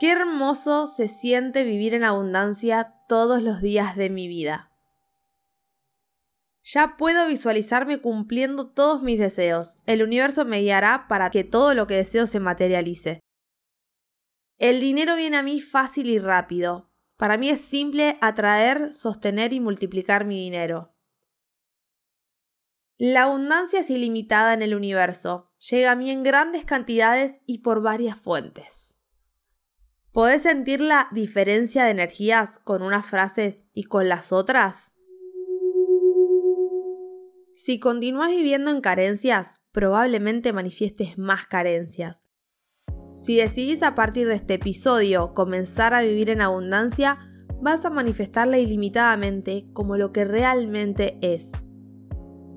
Qué 0.00 0.12
hermoso 0.12 0.86
se 0.86 1.08
siente 1.08 1.62
vivir 1.62 1.92
en 1.92 2.04
abundancia 2.04 2.94
todos 3.06 3.42
los 3.42 3.60
días 3.60 3.96
de 3.96 4.08
mi 4.08 4.28
vida. 4.28 4.72
Ya 6.62 6.96
puedo 6.96 7.28
visualizarme 7.28 8.00
cumpliendo 8.00 8.70
todos 8.70 9.02
mis 9.02 9.18
deseos. 9.18 9.78
El 9.84 10.02
universo 10.02 10.46
me 10.46 10.60
guiará 10.60 11.06
para 11.06 11.28
que 11.30 11.44
todo 11.44 11.74
lo 11.74 11.86
que 11.86 11.96
deseo 11.96 12.26
se 12.26 12.40
materialice. 12.40 13.20
El 14.56 14.80
dinero 14.80 15.16
viene 15.16 15.36
a 15.36 15.42
mí 15.42 15.60
fácil 15.60 16.08
y 16.08 16.18
rápido. 16.18 16.90
Para 17.18 17.36
mí 17.36 17.50
es 17.50 17.60
simple 17.60 18.16
atraer, 18.22 18.94
sostener 18.94 19.52
y 19.52 19.60
multiplicar 19.60 20.24
mi 20.24 20.36
dinero. 20.36 20.94
La 22.96 23.24
abundancia 23.24 23.80
es 23.80 23.90
ilimitada 23.90 24.54
en 24.54 24.62
el 24.62 24.74
universo. 24.74 25.52
Llega 25.68 25.90
a 25.90 25.96
mí 25.96 26.10
en 26.10 26.22
grandes 26.22 26.64
cantidades 26.64 27.42
y 27.44 27.58
por 27.58 27.82
varias 27.82 28.18
fuentes. 28.18 28.99
¿Podés 30.12 30.42
sentir 30.42 30.80
la 30.80 31.06
diferencia 31.12 31.84
de 31.84 31.92
energías 31.92 32.58
con 32.58 32.82
unas 32.82 33.06
frases 33.06 33.62
y 33.72 33.84
con 33.84 34.08
las 34.08 34.32
otras? 34.32 34.92
Si 37.54 37.78
continúas 37.78 38.28
viviendo 38.28 38.72
en 38.72 38.80
carencias, 38.80 39.60
probablemente 39.70 40.52
manifiestes 40.52 41.16
más 41.16 41.46
carencias. 41.46 42.24
Si 43.14 43.36
decidís 43.36 43.84
a 43.84 43.94
partir 43.94 44.26
de 44.26 44.34
este 44.34 44.54
episodio 44.54 45.32
comenzar 45.32 45.94
a 45.94 46.02
vivir 46.02 46.28
en 46.30 46.40
abundancia, 46.40 47.18
vas 47.60 47.84
a 47.84 47.90
manifestarla 47.90 48.58
ilimitadamente 48.58 49.68
como 49.72 49.96
lo 49.96 50.10
que 50.10 50.24
realmente 50.24 51.18
es. 51.22 51.52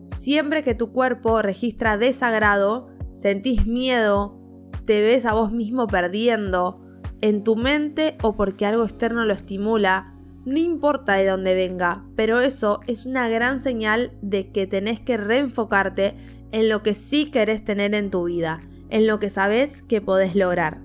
Siempre 0.05 0.63
que 0.63 0.73
tu 0.73 0.91
cuerpo 0.91 1.43
registra 1.43 1.99
desagrado, 1.99 2.87
sentís 3.13 3.67
miedo, 3.67 4.39
te 4.85 5.01
ves 5.01 5.27
a 5.27 5.33
vos 5.33 5.51
mismo 5.51 5.85
perdiendo, 5.85 6.82
en 7.23 7.45
tu 7.45 7.55
mente 7.55 8.17
o 8.21 8.35
porque 8.35 8.65
algo 8.65 8.83
externo 8.83 9.23
lo 9.23 9.33
estimula, 9.33 10.13
no 10.43 10.57
importa 10.57 11.13
de 11.13 11.25
dónde 11.25 11.55
venga, 11.55 12.03
pero 12.17 12.41
eso 12.41 12.81
es 12.85 13.05
una 13.05 13.29
gran 13.29 13.61
señal 13.61 14.11
de 14.21 14.51
que 14.51 14.67
tenés 14.67 14.99
que 14.99 15.15
reenfocarte 15.15 16.17
en 16.51 16.67
lo 16.67 16.83
que 16.83 16.93
sí 16.93 17.31
querés 17.31 17.63
tener 17.63 17.95
en 17.95 18.11
tu 18.11 18.25
vida, 18.25 18.59
en 18.89 19.07
lo 19.07 19.19
que 19.19 19.29
sabes 19.29 19.83
que 19.83 20.01
podés 20.01 20.35
lograr. 20.35 20.81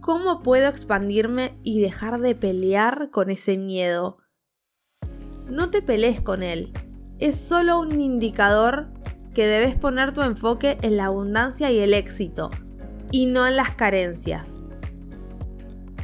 ¿Cómo 0.00 0.40
puedo 0.40 0.68
expandirme 0.68 1.58
y 1.64 1.80
dejar 1.80 2.20
de 2.20 2.36
pelear 2.36 3.10
con 3.10 3.28
ese 3.28 3.58
miedo? 3.58 4.18
No 5.50 5.70
te 5.70 5.82
pelees 5.82 6.20
con 6.20 6.44
él. 6.44 6.72
Es 7.18 7.36
solo 7.36 7.80
un 7.80 8.00
indicador 8.00 8.86
que 9.34 9.48
debes 9.48 9.74
poner 9.74 10.12
tu 10.12 10.22
enfoque 10.22 10.78
en 10.82 10.96
la 10.96 11.06
abundancia 11.06 11.72
y 11.72 11.80
el 11.80 11.92
éxito, 11.92 12.50
y 13.10 13.26
no 13.26 13.48
en 13.48 13.56
las 13.56 13.74
carencias. 13.74 14.61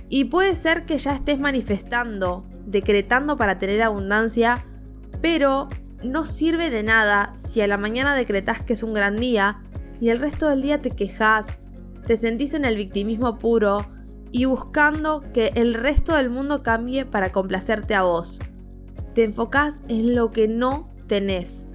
Y 0.08 0.24
puede 0.24 0.54
ser 0.54 0.86
que 0.86 0.98
ya 0.98 1.14
estés 1.14 1.38
manifestando, 1.38 2.46
decretando 2.66 3.36
para 3.36 3.58
tener 3.58 3.82
abundancia, 3.82 4.64
pero 5.20 5.68
no 6.02 6.24
sirve 6.24 6.70
de 6.70 6.82
nada 6.82 7.34
si 7.36 7.60
a 7.60 7.66
la 7.66 7.76
mañana 7.76 8.14
decretas 8.14 8.62
que 8.62 8.72
es 8.72 8.82
un 8.82 8.94
gran 8.94 9.16
día 9.16 9.62
y 10.00 10.10
el 10.10 10.20
resto 10.20 10.48
del 10.48 10.62
día 10.62 10.80
te 10.80 10.90
quejas, 10.90 11.48
te 12.06 12.16
sentís 12.16 12.54
en 12.54 12.64
el 12.64 12.76
victimismo 12.76 13.38
puro 13.38 13.84
y 14.30 14.44
buscando 14.44 15.24
que 15.32 15.52
el 15.54 15.74
resto 15.74 16.14
del 16.14 16.30
mundo 16.30 16.62
cambie 16.62 17.04
para 17.04 17.30
complacerte 17.30 17.94
a 17.94 18.02
vos. 18.02 18.40
Te 19.14 19.24
enfocás 19.24 19.80
en 19.88 20.14
lo 20.14 20.30
que 20.30 20.48
no 20.48 20.84
tenés. 21.06 21.66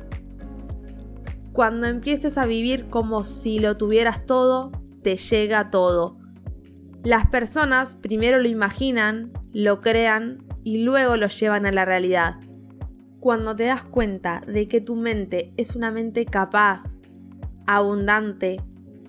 Cuando 1.52 1.88
empieces 1.88 2.38
a 2.38 2.46
vivir 2.46 2.90
como 2.90 3.24
si 3.24 3.60
lo 3.60 3.78
tuvieras 3.78 4.26
todo, 4.26 4.72
te 5.02 5.18
llega 5.18 5.70
todo. 5.70 6.18
Las 7.04 7.28
personas 7.28 7.96
primero 7.96 8.40
lo 8.40 8.48
imaginan, 8.48 9.34
lo 9.52 9.82
crean 9.82 10.46
y 10.64 10.78
luego 10.84 11.18
lo 11.18 11.28
llevan 11.28 11.66
a 11.66 11.74
la 11.74 11.84
realidad. 11.84 12.40
Cuando 13.20 13.56
te 13.58 13.66
das 13.66 13.84
cuenta 13.84 14.42
de 14.48 14.70
que 14.70 14.80
tu 14.80 14.96
mente 14.96 15.52
es 15.58 15.76
una 15.76 15.92
mente 15.92 16.26
capaz, 16.26 16.96
abundante, 17.68 18.62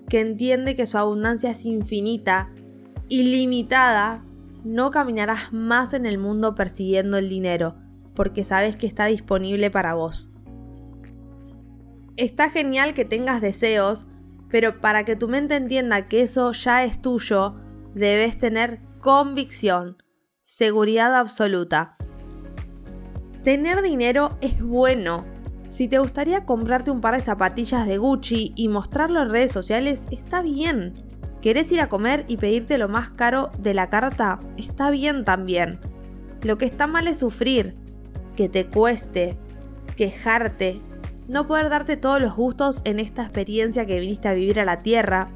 que 0.09 0.19
entiende 0.19 0.75
que 0.75 0.87
su 0.87 0.97
abundancia 0.97 1.51
es 1.51 1.63
infinita, 1.63 2.51
ilimitada, 3.07 4.25
no 4.65 4.91
caminarás 4.91 5.53
más 5.53 5.93
en 5.93 6.05
el 6.05 6.17
mundo 6.17 6.53
persiguiendo 6.53 7.17
el 7.17 7.29
dinero, 7.29 7.75
porque 8.13 8.43
sabes 8.43 8.75
que 8.75 8.87
está 8.87 9.05
disponible 9.05 9.71
para 9.71 9.93
vos. 9.93 10.31
Está 12.17 12.49
genial 12.49 12.93
que 12.93 13.05
tengas 13.05 13.41
deseos, 13.41 14.07
pero 14.49 14.81
para 14.81 15.05
que 15.05 15.15
tu 15.15 15.29
mente 15.29 15.55
entienda 15.55 16.07
que 16.07 16.21
eso 16.21 16.51
ya 16.51 16.83
es 16.83 17.01
tuyo, 17.01 17.55
debes 17.95 18.37
tener 18.37 18.79
convicción, 19.01 19.97
seguridad 20.41 21.15
absoluta. 21.15 21.95
Tener 23.43 23.81
dinero 23.81 24.37
es 24.41 24.61
bueno, 24.61 25.25
si 25.67 25.87
te 25.87 25.99
gustaría 25.99 26.45
comprarte 26.45 26.91
un 26.91 27.01
par 27.01 27.15
de 27.15 27.21
zapatillas 27.21 27.87
de 27.87 27.97
Gucci 27.97 28.53
y 28.55 28.67
mostrarlo 28.67 29.21
en 29.21 29.29
redes 29.29 29.51
sociales, 29.51 30.03
está 30.11 30.41
bien. 30.41 30.93
¿Querés 31.41 31.71
ir 31.71 31.81
a 31.81 31.89
comer 31.89 32.25
y 32.27 32.37
pedirte 32.37 32.77
lo 32.77 32.87
más 32.87 33.09
caro 33.09 33.51
de 33.59 33.73
la 33.73 33.89
carta? 33.89 34.39
Está 34.57 34.89
bien 34.89 35.25
también. 35.25 35.79
Lo 36.43 36.57
que 36.57 36.65
está 36.65 36.87
mal 36.87 37.07
es 37.07 37.19
sufrir, 37.19 37.75
que 38.35 38.49
te 38.49 38.67
cueste, 38.67 39.37
quejarte, 39.95 40.81
no 41.27 41.47
poder 41.47 41.69
darte 41.69 41.97
todos 41.97 42.21
los 42.21 42.35
gustos 42.35 42.81
en 42.85 42.99
esta 42.99 43.23
experiencia 43.23 43.85
que 43.85 43.99
viniste 43.99 44.27
a 44.27 44.33
vivir 44.33 44.59
a 44.59 44.65
la 44.65 44.77
Tierra. 44.77 45.29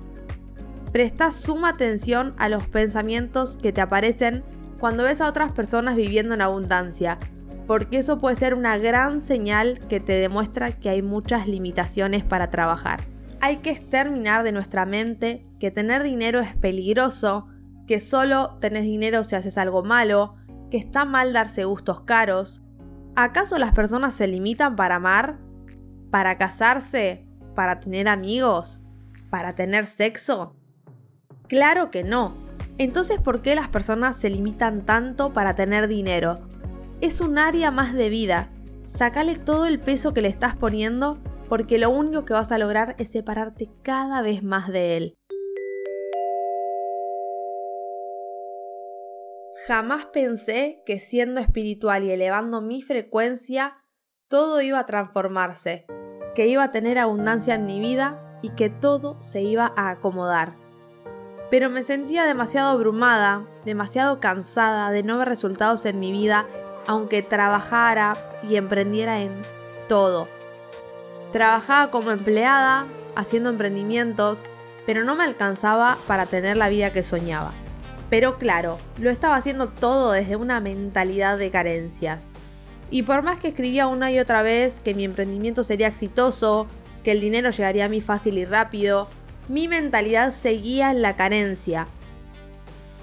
Presta 0.92 1.32
suma 1.32 1.70
atención 1.70 2.34
a 2.38 2.50
los 2.50 2.68
pensamientos 2.68 3.58
que 3.58 3.72
te 3.72 3.82
aparecen 3.82 4.44
cuando 4.80 5.04
ves 5.04 5.22
a 5.22 5.28
otras 5.28 5.52
personas 5.52 5.96
viviendo 5.96 6.34
en 6.34 6.42
abundancia 6.42 7.20
porque 7.70 8.00
eso 8.00 8.18
puede 8.18 8.36
ser 8.36 8.56
una 8.56 8.80
gran 8.80 9.22
señal 9.22 9.80
que 9.90 10.00
te 10.00 10.14
demuestra 10.14 10.72
que 10.72 10.90
hay 10.90 11.04
muchas 11.04 11.48
limitaciones 11.48 12.24
para 12.24 12.50
trabajar. 12.50 13.00
Hay 13.42 13.58
que 13.58 13.70
exterminar 13.70 14.42
de 14.42 14.52
nuestra 14.52 14.88
mente 14.88 15.46
que 15.60 15.70
tener 15.70 16.02
dinero 16.02 16.40
es 16.40 16.56
peligroso, 16.56 17.46
que 17.86 18.00
solo 18.00 18.58
tenés 18.60 18.86
dinero 18.86 19.24
si 19.24 19.36
haces 19.36 19.60
algo 19.60 19.84
malo, 19.84 20.36
que 20.72 20.78
está 20.78 21.06
mal 21.06 21.32
darse 21.32 21.64
gustos 21.64 22.02
caros. 22.02 22.64
¿Acaso 23.16 23.60
las 23.60 23.74
personas 23.74 24.16
se 24.16 24.26
limitan 24.26 24.76
para 24.76 24.96
amar? 24.96 25.38
¿Para 26.10 26.40
casarse? 26.40 27.28
¿Para 27.54 27.80
tener 27.80 28.08
amigos? 28.08 28.82
¿Para 29.30 29.54
tener 29.54 29.86
sexo? 29.86 30.56
Claro 31.50 31.92
que 31.92 32.06
no. 32.06 32.38
Entonces, 32.78 33.20
¿por 33.20 33.42
qué 33.42 33.56
las 33.56 33.68
personas 33.68 34.16
se 34.18 34.30
limitan 34.30 34.86
tanto 34.86 35.34
para 35.34 35.56
tener 35.56 35.90
dinero? 35.90 36.38
es 37.02 37.22
un 37.22 37.38
área 37.38 37.72
más 37.72 37.94
de 37.94 38.10
vida. 38.10 38.50
Sácale 38.86 39.36
todo 39.38 39.66
el 39.66 39.80
peso 39.80 40.14
que 40.14 40.22
le 40.22 40.28
estás 40.28 40.56
poniendo 40.56 41.20
porque 41.48 41.78
lo 41.78 41.90
único 41.90 42.26
que 42.26 42.34
vas 42.34 42.52
a 42.52 42.58
lograr 42.58 42.96
es 43.00 43.12
separarte 43.12 43.70
cada 43.82 44.22
vez 44.22 44.44
más 44.44 44.70
de 44.70 44.98
él. 44.98 45.18
Jamás 49.68 50.06
pensé 50.08 50.82
que 50.86 51.00
siendo 51.00 51.40
espiritual 51.42 52.04
y 52.04 52.12
elevando 52.12 52.62
mi 52.62 52.82
frecuencia, 52.82 53.78
todo 54.28 54.62
iba 54.62 54.80
a 54.80 54.86
transformarse, 54.86 55.86
que 56.36 56.48
iba 56.48 56.64
a 56.64 56.72
tener 56.72 56.98
abundancia 56.98 57.56
en 57.56 57.66
mi 57.66 57.80
vida 57.80 58.40
y 58.42 58.50
que 58.50 58.70
todo 58.70 59.22
se 59.22 59.42
iba 59.42 59.72
a 59.76 59.92
acomodar. 59.92 60.69
Pero 61.50 61.70
me 61.70 61.84
sentía 61.84 62.26
demasiado 62.26 62.70
abrumada, 62.70 63.44
demasiado 63.66 64.20
cansada 64.20 64.92
de 64.92 65.04
no 65.04 65.18
ver 65.18 65.30
resultados 65.30 65.86
en 65.86 66.00
mi 66.00 66.12
vida 66.12 66.48
aunque 66.90 67.22
trabajara 67.22 68.18
y 68.50 68.56
emprendiera 68.56 69.22
en 69.22 69.44
todo. 69.88 70.28
Trabajaba 71.32 71.92
como 71.92 72.10
empleada, 72.10 72.88
haciendo 73.16 73.52
emprendimientos, 73.52 74.42
pero 74.88 75.04
no 75.04 75.16
me 75.16 75.24
alcanzaba 75.24 76.00
para 76.08 76.26
tener 76.26 76.58
la 76.58 76.68
vida 76.68 76.92
que 76.92 77.04
soñaba. 77.04 77.52
Pero 78.10 78.40
claro, 78.40 78.80
lo 78.98 79.12
estaba 79.12 79.36
haciendo 79.36 79.68
todo 79.68 80.14
desde 80.14 80.36
una 80.36 80.62
mentalidad 80.62 81.38
de 81.38 81.52
carencias. 81.52 82.26
Y 82.90 83.04
por 83.04 83.22
más 83.22 83.38
que 83.38 83.50
escribía 83.50 83.86
una 83.86 84.12
y 84.12 84.18
otra 84.18 84.42
vez 84.42 84.80
que 84.80 84.96
mi 84.96 85.06
emprendimiento 85.06 85.64
sería 85.64 85.90
exitoso, 85.90 86.66
que 87.04 87.12
el 87.12 87.22
dinero 87.22 87.52
llegaría 87.52 87.86
a 87.86 87.90
mí 87.90 88.02
fácil 88.02 88.40
y 88.40 88.46
rápido, 88.46 89.08
mi 89.50 89.68
mentalidad 89.68 90.32
seguía 90.32 90.92
en 90.92 91.02
la 91.02 91.18
carencia, 91.18 91.88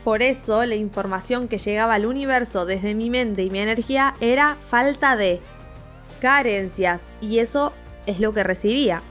por 0.06 0.22
eso 0.22 0.64
la 0.66 0.76
información 0.76 1.48
que 1.48 1.58
llegaba 1.58 1.94
al 1.94 2.06
universo 2.06 2.64
desde 2.64 2.94
mi 2.94 3.10
mente 3.10 3.42
y 3.42 3.50
mi 3.50 3.58
energía 3.58 4.14
era 4.20 4.56
falta 4.70 5.16
de 5.16 5.40
carencias 6.20 7.02
y 7.20 7.40
eso 7.40 7.72
es 8.06 8.20
lo 8.20 8.32
que 8.32 8.44
recibía. 8.44 9.02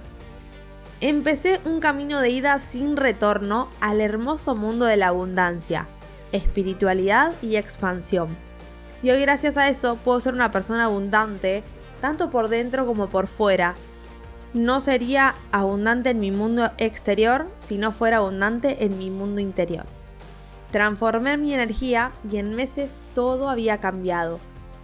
Empecé 1.01 1.59
un 1.65 1.81
camino 1.81 2.21
de 2.21 2.29
ida 2.29 2.59
sin 2.59 2.95
retorno 2.95 3.69
al 3.81 3.99
hermoso 3.99 4.55
mundo 4.55 4.85
de 4.85 4.95
la 4.95 5.09
abundancia, 5.09 5.85
espiritualidad 6.31 7.33
y 7.41 7.57
expansión. 7.57 8.29
Y 9.03 9.09
hoy 9.09 9.19
gracias 9.19 9.57
a 9.57 9.67
eso 9.67 9.97
puedo 9.97 10.21
ser 10.21 10.33
una 10.33 10.51
persona 10.51 10.85
abundante, 10.85 11.61
tanto 11.99 12.29
por 12.29 12.47
dentro 12.47 12.85
como 12.85 13.09
por 13.09 13.27
fuera. 13.27 13.75
No 14.55 14.79
sería 14.79 15.35
abundante 15.51 16.11
en 16.11 16.21
mi 16.21 16.31
mundo 16.31 16.71
exterior 16.77 17.45
si 17.57 17.77
no 17.77 17.91
fuera 17.91 18.17
abundante 18.17 18.85
en 18.85 18.97
mi 18.97 19.09
mundo 19.09 19.41
interior. 19.41 19.83
Transformé 20.71 21.35
mi 21.35 21.53
energía 21.53 22.13
y 22.31 22.37
en 22.37 22.55
meses 22.55 22.95
todo 23.13 23.49
había 23.49 23.79
cambiado. 23.79 24.39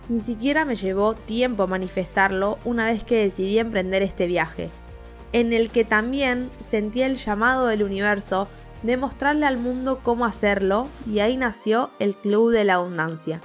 Ni 0.09 0.19
siquiera 0.19 0.65
me 0.65 0.75
llevó 0.75 1.13
tiempo 1.13 1.67
manifestarlo 1.67 2.59
una 2.65 2.87
vez 2.87 3.05
que 3.05 3.23
decidí 3.23 3.59
emprender 3.59 4.03
este 4.03 4.27
viaje, 4.27 4.69
en 5.31 5.53
el 5.53 5.71
que 5.71 5.85
también 5.85 6.51
sentí 6.59 7.01
el 7.01 7.15
llamado 7.15 7.67
del 7.67 7.83
universo 7.83 8.49
de 8.83 8.97
mostrarle 8.97 9.45
al 9.45 9.55
mundo 9.55 10.01
cómo 10.03 10.25
hacerlo 10.25 10.89
y 11.09 11.19
ahí 11.19 11.37
nació 11.37 11.91
el 11.99 12.13
Club 12.13 12.51
de 12.51 12.65
la 12.65 12.73
Abundancia. 12.73 13.39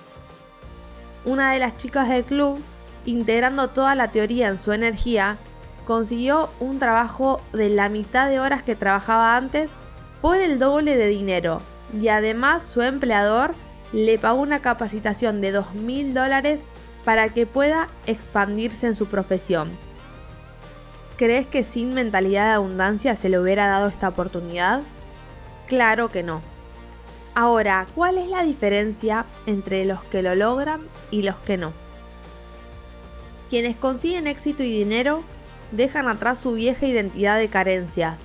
Una 1.25 1.53
de 1.53 1.61
las 1.61 1.77
chicas 1.77 2.09
del 2.09 2.25
club, 2.25 2.59
integrando 3.05 3.69
toda 3.69 3.95
la 3.95 4.11
teoría 4.11 4.49
en 4.49 4.59
su 4.59 4.73
energía, 4.73 5.39
consiguió 5.87 6.51
un 6.61 6.79
trabajo 6.79 7.41
de 7.55 7.71
la 7.71 7.89
mitad 7.89 8.29
de 8.29 8.41
horas 8.41 8.63
que 8.63 8.77
trabajaba 8.77 9.37
antes 9.37 9.71
por 10.21 10.37
el 10.37 10.59
doble 10.59 10.97
de 10.97 11.07
dinero 11.07 11.63
y 11.99 12.09
además 12.09 12.67
su 12.67 12.83
empleador 12.83 13.55
le 13.93 14.19
pagó 14.19 14.41
una 14.43 14.61
capacitación 14.61 15.41
de 15.41 15.57
2.000 15.57 16.13
dólares 16.13 16.65
para 17.05 17.33
que 17.33 17.47
pueda 17.47 17.89
expandirse 18.07 18.89
en 18.89 18.97
su 18.97 19.07
profesión. 19.07 19.71
¿Crees 21.17 21.47
que 21.47 21.63
sin 21.63 21.95
mentalidad 21.95 22.47
de 22.47 22.55
abundancia 22.55 23.15
se 23.15 23.29
le 23.29 23.39
hubiera 23.39 23.69
dado 23.69 23.89
esta 23.89 24.09
oportunidad? 24.09 24.83
Claro 25.69 26.11
que 26.11 26.23
no. 26.23 26.43
Ahora, 27.35 27.87
¿cuál 27.95 28.19
es 28.19 28.29
la 28.29 28.43
diferencia 28.43 29.25
entre 29.47 29.85
los 29.85 30.03
que 30.05 30.23
lo 30.23 30.35
logran 30.35 30.81
y 31.11 31.23
los 31.23 31.37
que 31.37 31.57
no? 31.57 31.73
Quienes 33.49 33.77
consiguen 33.77 34.27
éxito 34.27 34.65
y 34.65 34.79
dinero 34.79 35.23
dejan 35.73 36.09
atrás 36.09 36.39
su 36.39 36.53
vieja 36.53 36.87
identidad 36.87 37.39
de 37.39 37.49
carencias, 37.49 38.21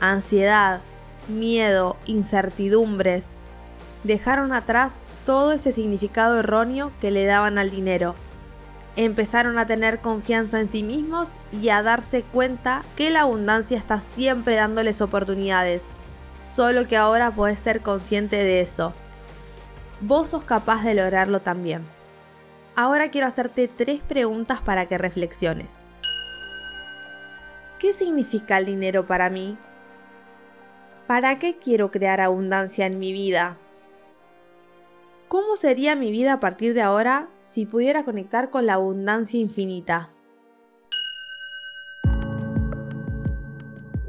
ansiedad, 0.00 0.80
miedo, 1.28 1.96
incertidumbres. 2.06 3.34
Dejaron 4.04 4.52
atrás 4.52 5.02
todo 5.26 5.52
ese 5.52 5.72
significado 5.72 6.38
erróneo 6.38 6.92
que 7.00 7.10
le 7.10 7.24
daban 7.24 7.58
al 7.58 7.70
dinero. 7.70 8.14
Empezaron 8.96 9.58
a 9.58 9.66
tener 9.66 10.00
confianza 10.00 10.60
en 10.60 10.68
sí 10.68 10.82
mismos 10.82 11.30
y 11.52 11.68
a 11.68 11.82
darse 11.82 12.22
cuenta 12.22 12.82
que 12.96 13.10
la 13.10 13.22
abundancia 13.22 13.78
está 13.78 14.00
siempre 14.00 14.56
dándoles 14.56 15.00
oportunidades, 15.00 15.84
solo 16.42 16.88
que 16.88 16.96
ahora 16.96 17.30
puedes 17.30 17.60
ser 17.60 17.82
consciente 17.82 18.36
de 18.36 18.60
eso. 18.60 18.92
Vos 20.00 20.30
sos 20.30 20.44
capaz 20.44 20.82
de 20.82 20.94
lograrlo 20.94 21.40
también. 21.40 21.84
Ahora 22.74 23.10
quiero 23.10 23.26
hacerte 23.26 23.68
tres 23.68 24.00
preguntas 24.00 24.60
para 24.62 24.86
que 24.86 24.96
reflexiones. 24.96 25.80
¿Qué 27.80 27.94
significa 27.94 28.58
el 28.58 28.66
dinero 28.66 29.06
para 29.06 29.30
mí? 29.30 29.56
¿Para 31.06 31.38
qué 31.38 31.56
quiero 31.56 31.90
crear 31.90 32.20
abundancia 32.20 32.84
en 32.84 32.98
mi 32.98 33.10
vida? 33.10 33.56
¿Cómo 35.28 35.56
sería 35.56 35.96
mi 35.96 36.10
vida 36.10 36.34
a 36.34 36.40
partir 36.40 36.74
de 36.74 36.82
ahora 36.82 37.30
si 37.40 37.64
pudiera 37.64 38.04
conectar 38.04 38.50
con 38.50 38.66
la 38.66 38.74
abundancia 38.74 39.40
infinita? 39.40 40.10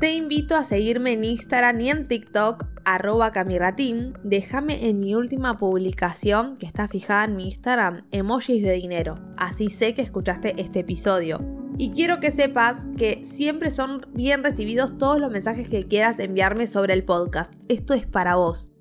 Te 0.01 0.15
invito 0.15 0.57
a 0.57 0.65
seguirme 0.65 1.13
en 1.13 1.23
Instagram 1.23 1.79
y 1.79 1.91
en 1.91 2.07
TikTok, 2.09 2.65
arroba 2.83 3.31
camiratín. 3.31 4.17
Déjame 4.23 4.89
en 4.89 4.99
mi 4.99 5.15
última 5.15 5.57
publicación, 5.57 6.57
que 6.57 6.65
está 6.65 6.89
fijada 6.89 7.23
en 7.23 7.37
mi 7.37 7.45
Instagram, 7.45 8.01
emojis 8.11 8.63
de 8.63 8.73
dinero. 8.73 9.17
Así 9.37 9.69
sé 9.69 9.93
que 9.93 10.01
escuchaste 10.01 10.59
este 10.59 10.79
episodio. 10.79 11.60
Y 11.77 11.91
quiero 11.91 12.19
que 12.19 12.31
sepas 12.31 12.87
que 12.97 13.21
siempre 13.25 13.71
son 13.71 14.05
bien 14.13 14.43
recibidos 14.43 14.97
todos 14.97 15.19
los 15.19 15.31
mensajes 15.31 15.69
que 15.69 15.83
quieras 15.83 16.19
enviarme 16.19 16.67
sobre 16.67 16.93
el 16.93 17.03
podcast. 17.03 17.53
Esto 17.69 17.93
es 17.93 18.05
para 18.05 18.35
vos. 18.35 18.71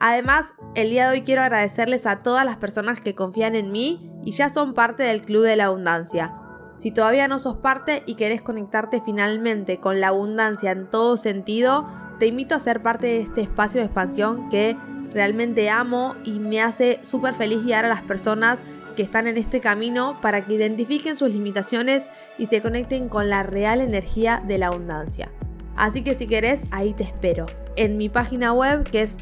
Además, 0.00 0.54
el 0.74 0.90
día 0.90 1.06
de 1.08 1.18
hoy 1.18 1.24
quiero 1.24 1.42
agradecerles 1.42 2.06
a 2.06 2.22
todas 2.22 2.44
las 2.44 2.56
personas 2.58 3.00
que 3.00 3.14
confían 3.14 3.56
en 3.56 3.72
mí 3.72 4.10
y 4.24 4.30
ya 4.30 4.48
son 4.48 4.74
parte 4.74 5.02
del 5.02 5.22
Club 5.22 5.42
de 5.42 5.56
la 5.56 5.66
Abundancia. 5.66 6.34
Si 6.76 6.92
todavía 6.92 7.26
no 7.26 7.40
sos 7.40 7.56
parte 7.56 8.04
y 8.06 8.14
querés 8.14 8.40
conectarte 8.40 9.02
finalmente 9.04 9.80
con 9.80 10.00
la 10.00 10.08
abundancia 10.08 10.70
en 10.70 10.88
todo 10.88 11.16
sentido, 11.16 11.88
te 12.20 12.26
invito 12.26 12.54
a 12.54 12.60
ser 12.60 12.82
parte 12.82 13.08
de 13.08 13.20
este 13.20 13.40
espacio 13.40 13.80
de 13.80 13.86
expansión 13.86 14.48
que 14.48 14.76
realmente 15.12 15.70
amo 15.70 16.14
y 16.24 16.38
me 16.38 16.60
hace 16.60 17.00
súper 17.02 17.34
feliz 17.34 17.64
guiar 17.64 17.84
a 17.84 17.88
las 17.88 18.02
personas 18.02 18.62
que 18.98 19.04
están 19.04 19.28
en 19.28 19.38
este 19.38 19.60
camino 19.60 20.18
para 20.20 20.44
que 20.44 20.54
identifiquen 20.54 21.14
sus 21.14 21.30
limitaciones 21.30 22.02
y 22.36 22.46
se 22.46 22.60
conecten 22.60 23.08
con 23.08 23.28
la 23.28 23.44
real 23.44 23.80
energía 23.80 24.42
de 24.44 24.58
la 24.58 24.66
abundancia. 24.66 25.30
Así 25.76 26.02
que 26.02 26.14
si 26.14 26.26
querés, 26.26 26.64
ahí 26.72 26.94
te 26.94 27.04
espero. 27.04 27.46
En 27.76 27.96
mi 27.96 28.08
página 28.08 28.52
web 28.52 28.82
que 28.82 29.02
es 29.02 29.16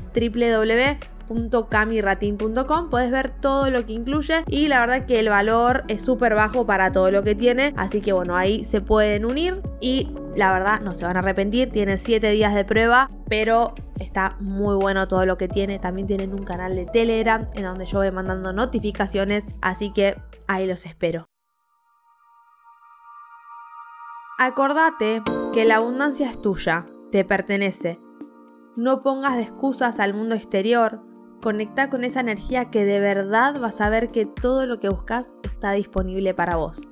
www.camiratin.com 1.29 2.91
puedes 2.91 3.11
ver 3.11 3.31
todo 3.31 3.71
lo 3.71 3.85
que 3.87 3.93
incluye 3.93 4.45
y 4.49 4.69
la 4.69 4.81
verdad 4.81 5.07
que 5.07 5.19
el 5.19 5.29
valor 5.29 5.85
es 5.89 6.03
súper 6.03 6.35
bajo 6.35 6.67
para 6.67 6.93
todo 6.93 7.11
lo 7.11 7.23
que 7.23 7.35
tiene, 7.35 7.75
así 7.77 8.01
que 8.01 8.13
bueno, 8.13 8.37
ahí 8.37 8.65
se 8.65 8.81
pueden 8.81 9.25
unir 9.25 9.63
y 9.81 10.11
la 10.35 10.53
verdad 10.53 10.81
no 10.81 10.95
se 10.95 11.05
van 11.05 11.17
a 11.17 11.21
arrepentir, 11.21 11.71
tienen 11.71 11.99
7 11.99 12.31
días 12.31 12.55
de 12.55 12.65
prueba, 12.65 13.11
pero 13.29 13.75
Está 13.99 14.37
muy 14.41 14.77
bueno 14.77 15.09
todo 15.09 15.25
lo 15.25 15.39
que 15.39 15.49
tiene. 15.49 15.79
También 15.79 16.07
tienen 16.07 16.35
un 16.35 16.45
canal 16.45 16.77
de 16.77 16.85
Telegram 16.85 17.49
en 17.55 17.65
donde 17.65 17.87
yo 17.87 17.99
voy 17.99 18.11
mandando 18.11 18.53
notificaciones. 18.53 19.47
Así 19.63 19.93
que 19.93 20.21
ahí 20.47 20.67
los 20.67 20.85
espero. 20.85 21.27
Acordate 24.39 25.23
que 25.55 25.65
la 25.65 25.77
abundancia 25.77 26.29
es 26.29 26.41
tuya, 26.43 26.85
te 27.11 27.25
pertenece. 27.25 27.99
No 28.77 29.01
pongas 29.01 29.37
de 29.37 29.43
excusas 29.43 29.99
al 29.99 30.13
mundo 30.13 30.35
exterior. 30.35 31.01
Conecta 31.47 31.91
con 31.91 32.03
esa 32.03 32.19
energía 32.19 32.73
que 32.73 32.85
de 32.85 32.99
verdad 32.99 33.61
vas 33.61 33.81
a 33.81 33.89
ver 33.89 34.11
que 34.11 34.27
todo 34.27 34.67
lo 34.67 34.81
que 34.81 34.89
buscas 34.89 35.29
está 35.45 35.71
disponible 35.71 36.35
para 36.35 36.57
vos. 36.57 36.89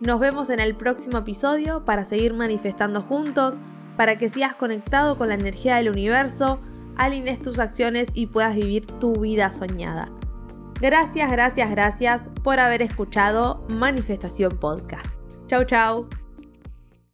Nos 0.00 0.18
vemos 0.18 0.48
en 0.48 0.60
el 0.60 0.74
próximo 0.74 1.18
episodio 1.18 1.84
para 1.84 2.06
seguir 2.06 2.32
manifestando 2.32 3.02
juntos 3.02 3.56
para 3.98 4.16
que 4.16 4.30
sigas 4.30 4.54
conectado 4.54 5.18
con 5.18 5.28
la 5.28 5.34
energía 5.34 5.76
del 5.76 5.90
universo, 5.90 6.58
alines 6.96 7.42
tus 7.42 7.58
acciones 7.58 8.08
y 8.14 8.28
puedas 8.28 8.54
vivir 8.54 8.86
tu 8.86 9.12
vida 9.12 9.52
soñada. 9.52 10.08
Gracias, 10.80 11.30
gracias, 11.30 11.70
gracias 11.70 12.28
por 12.42 12.60
haber 12.60 12.80
escuchado 12.80 13.62
Manifestación 13.68 14.56
Podcast. 14.58 15.14
Chau, 15.48 15.66
chau. 15.66 16.21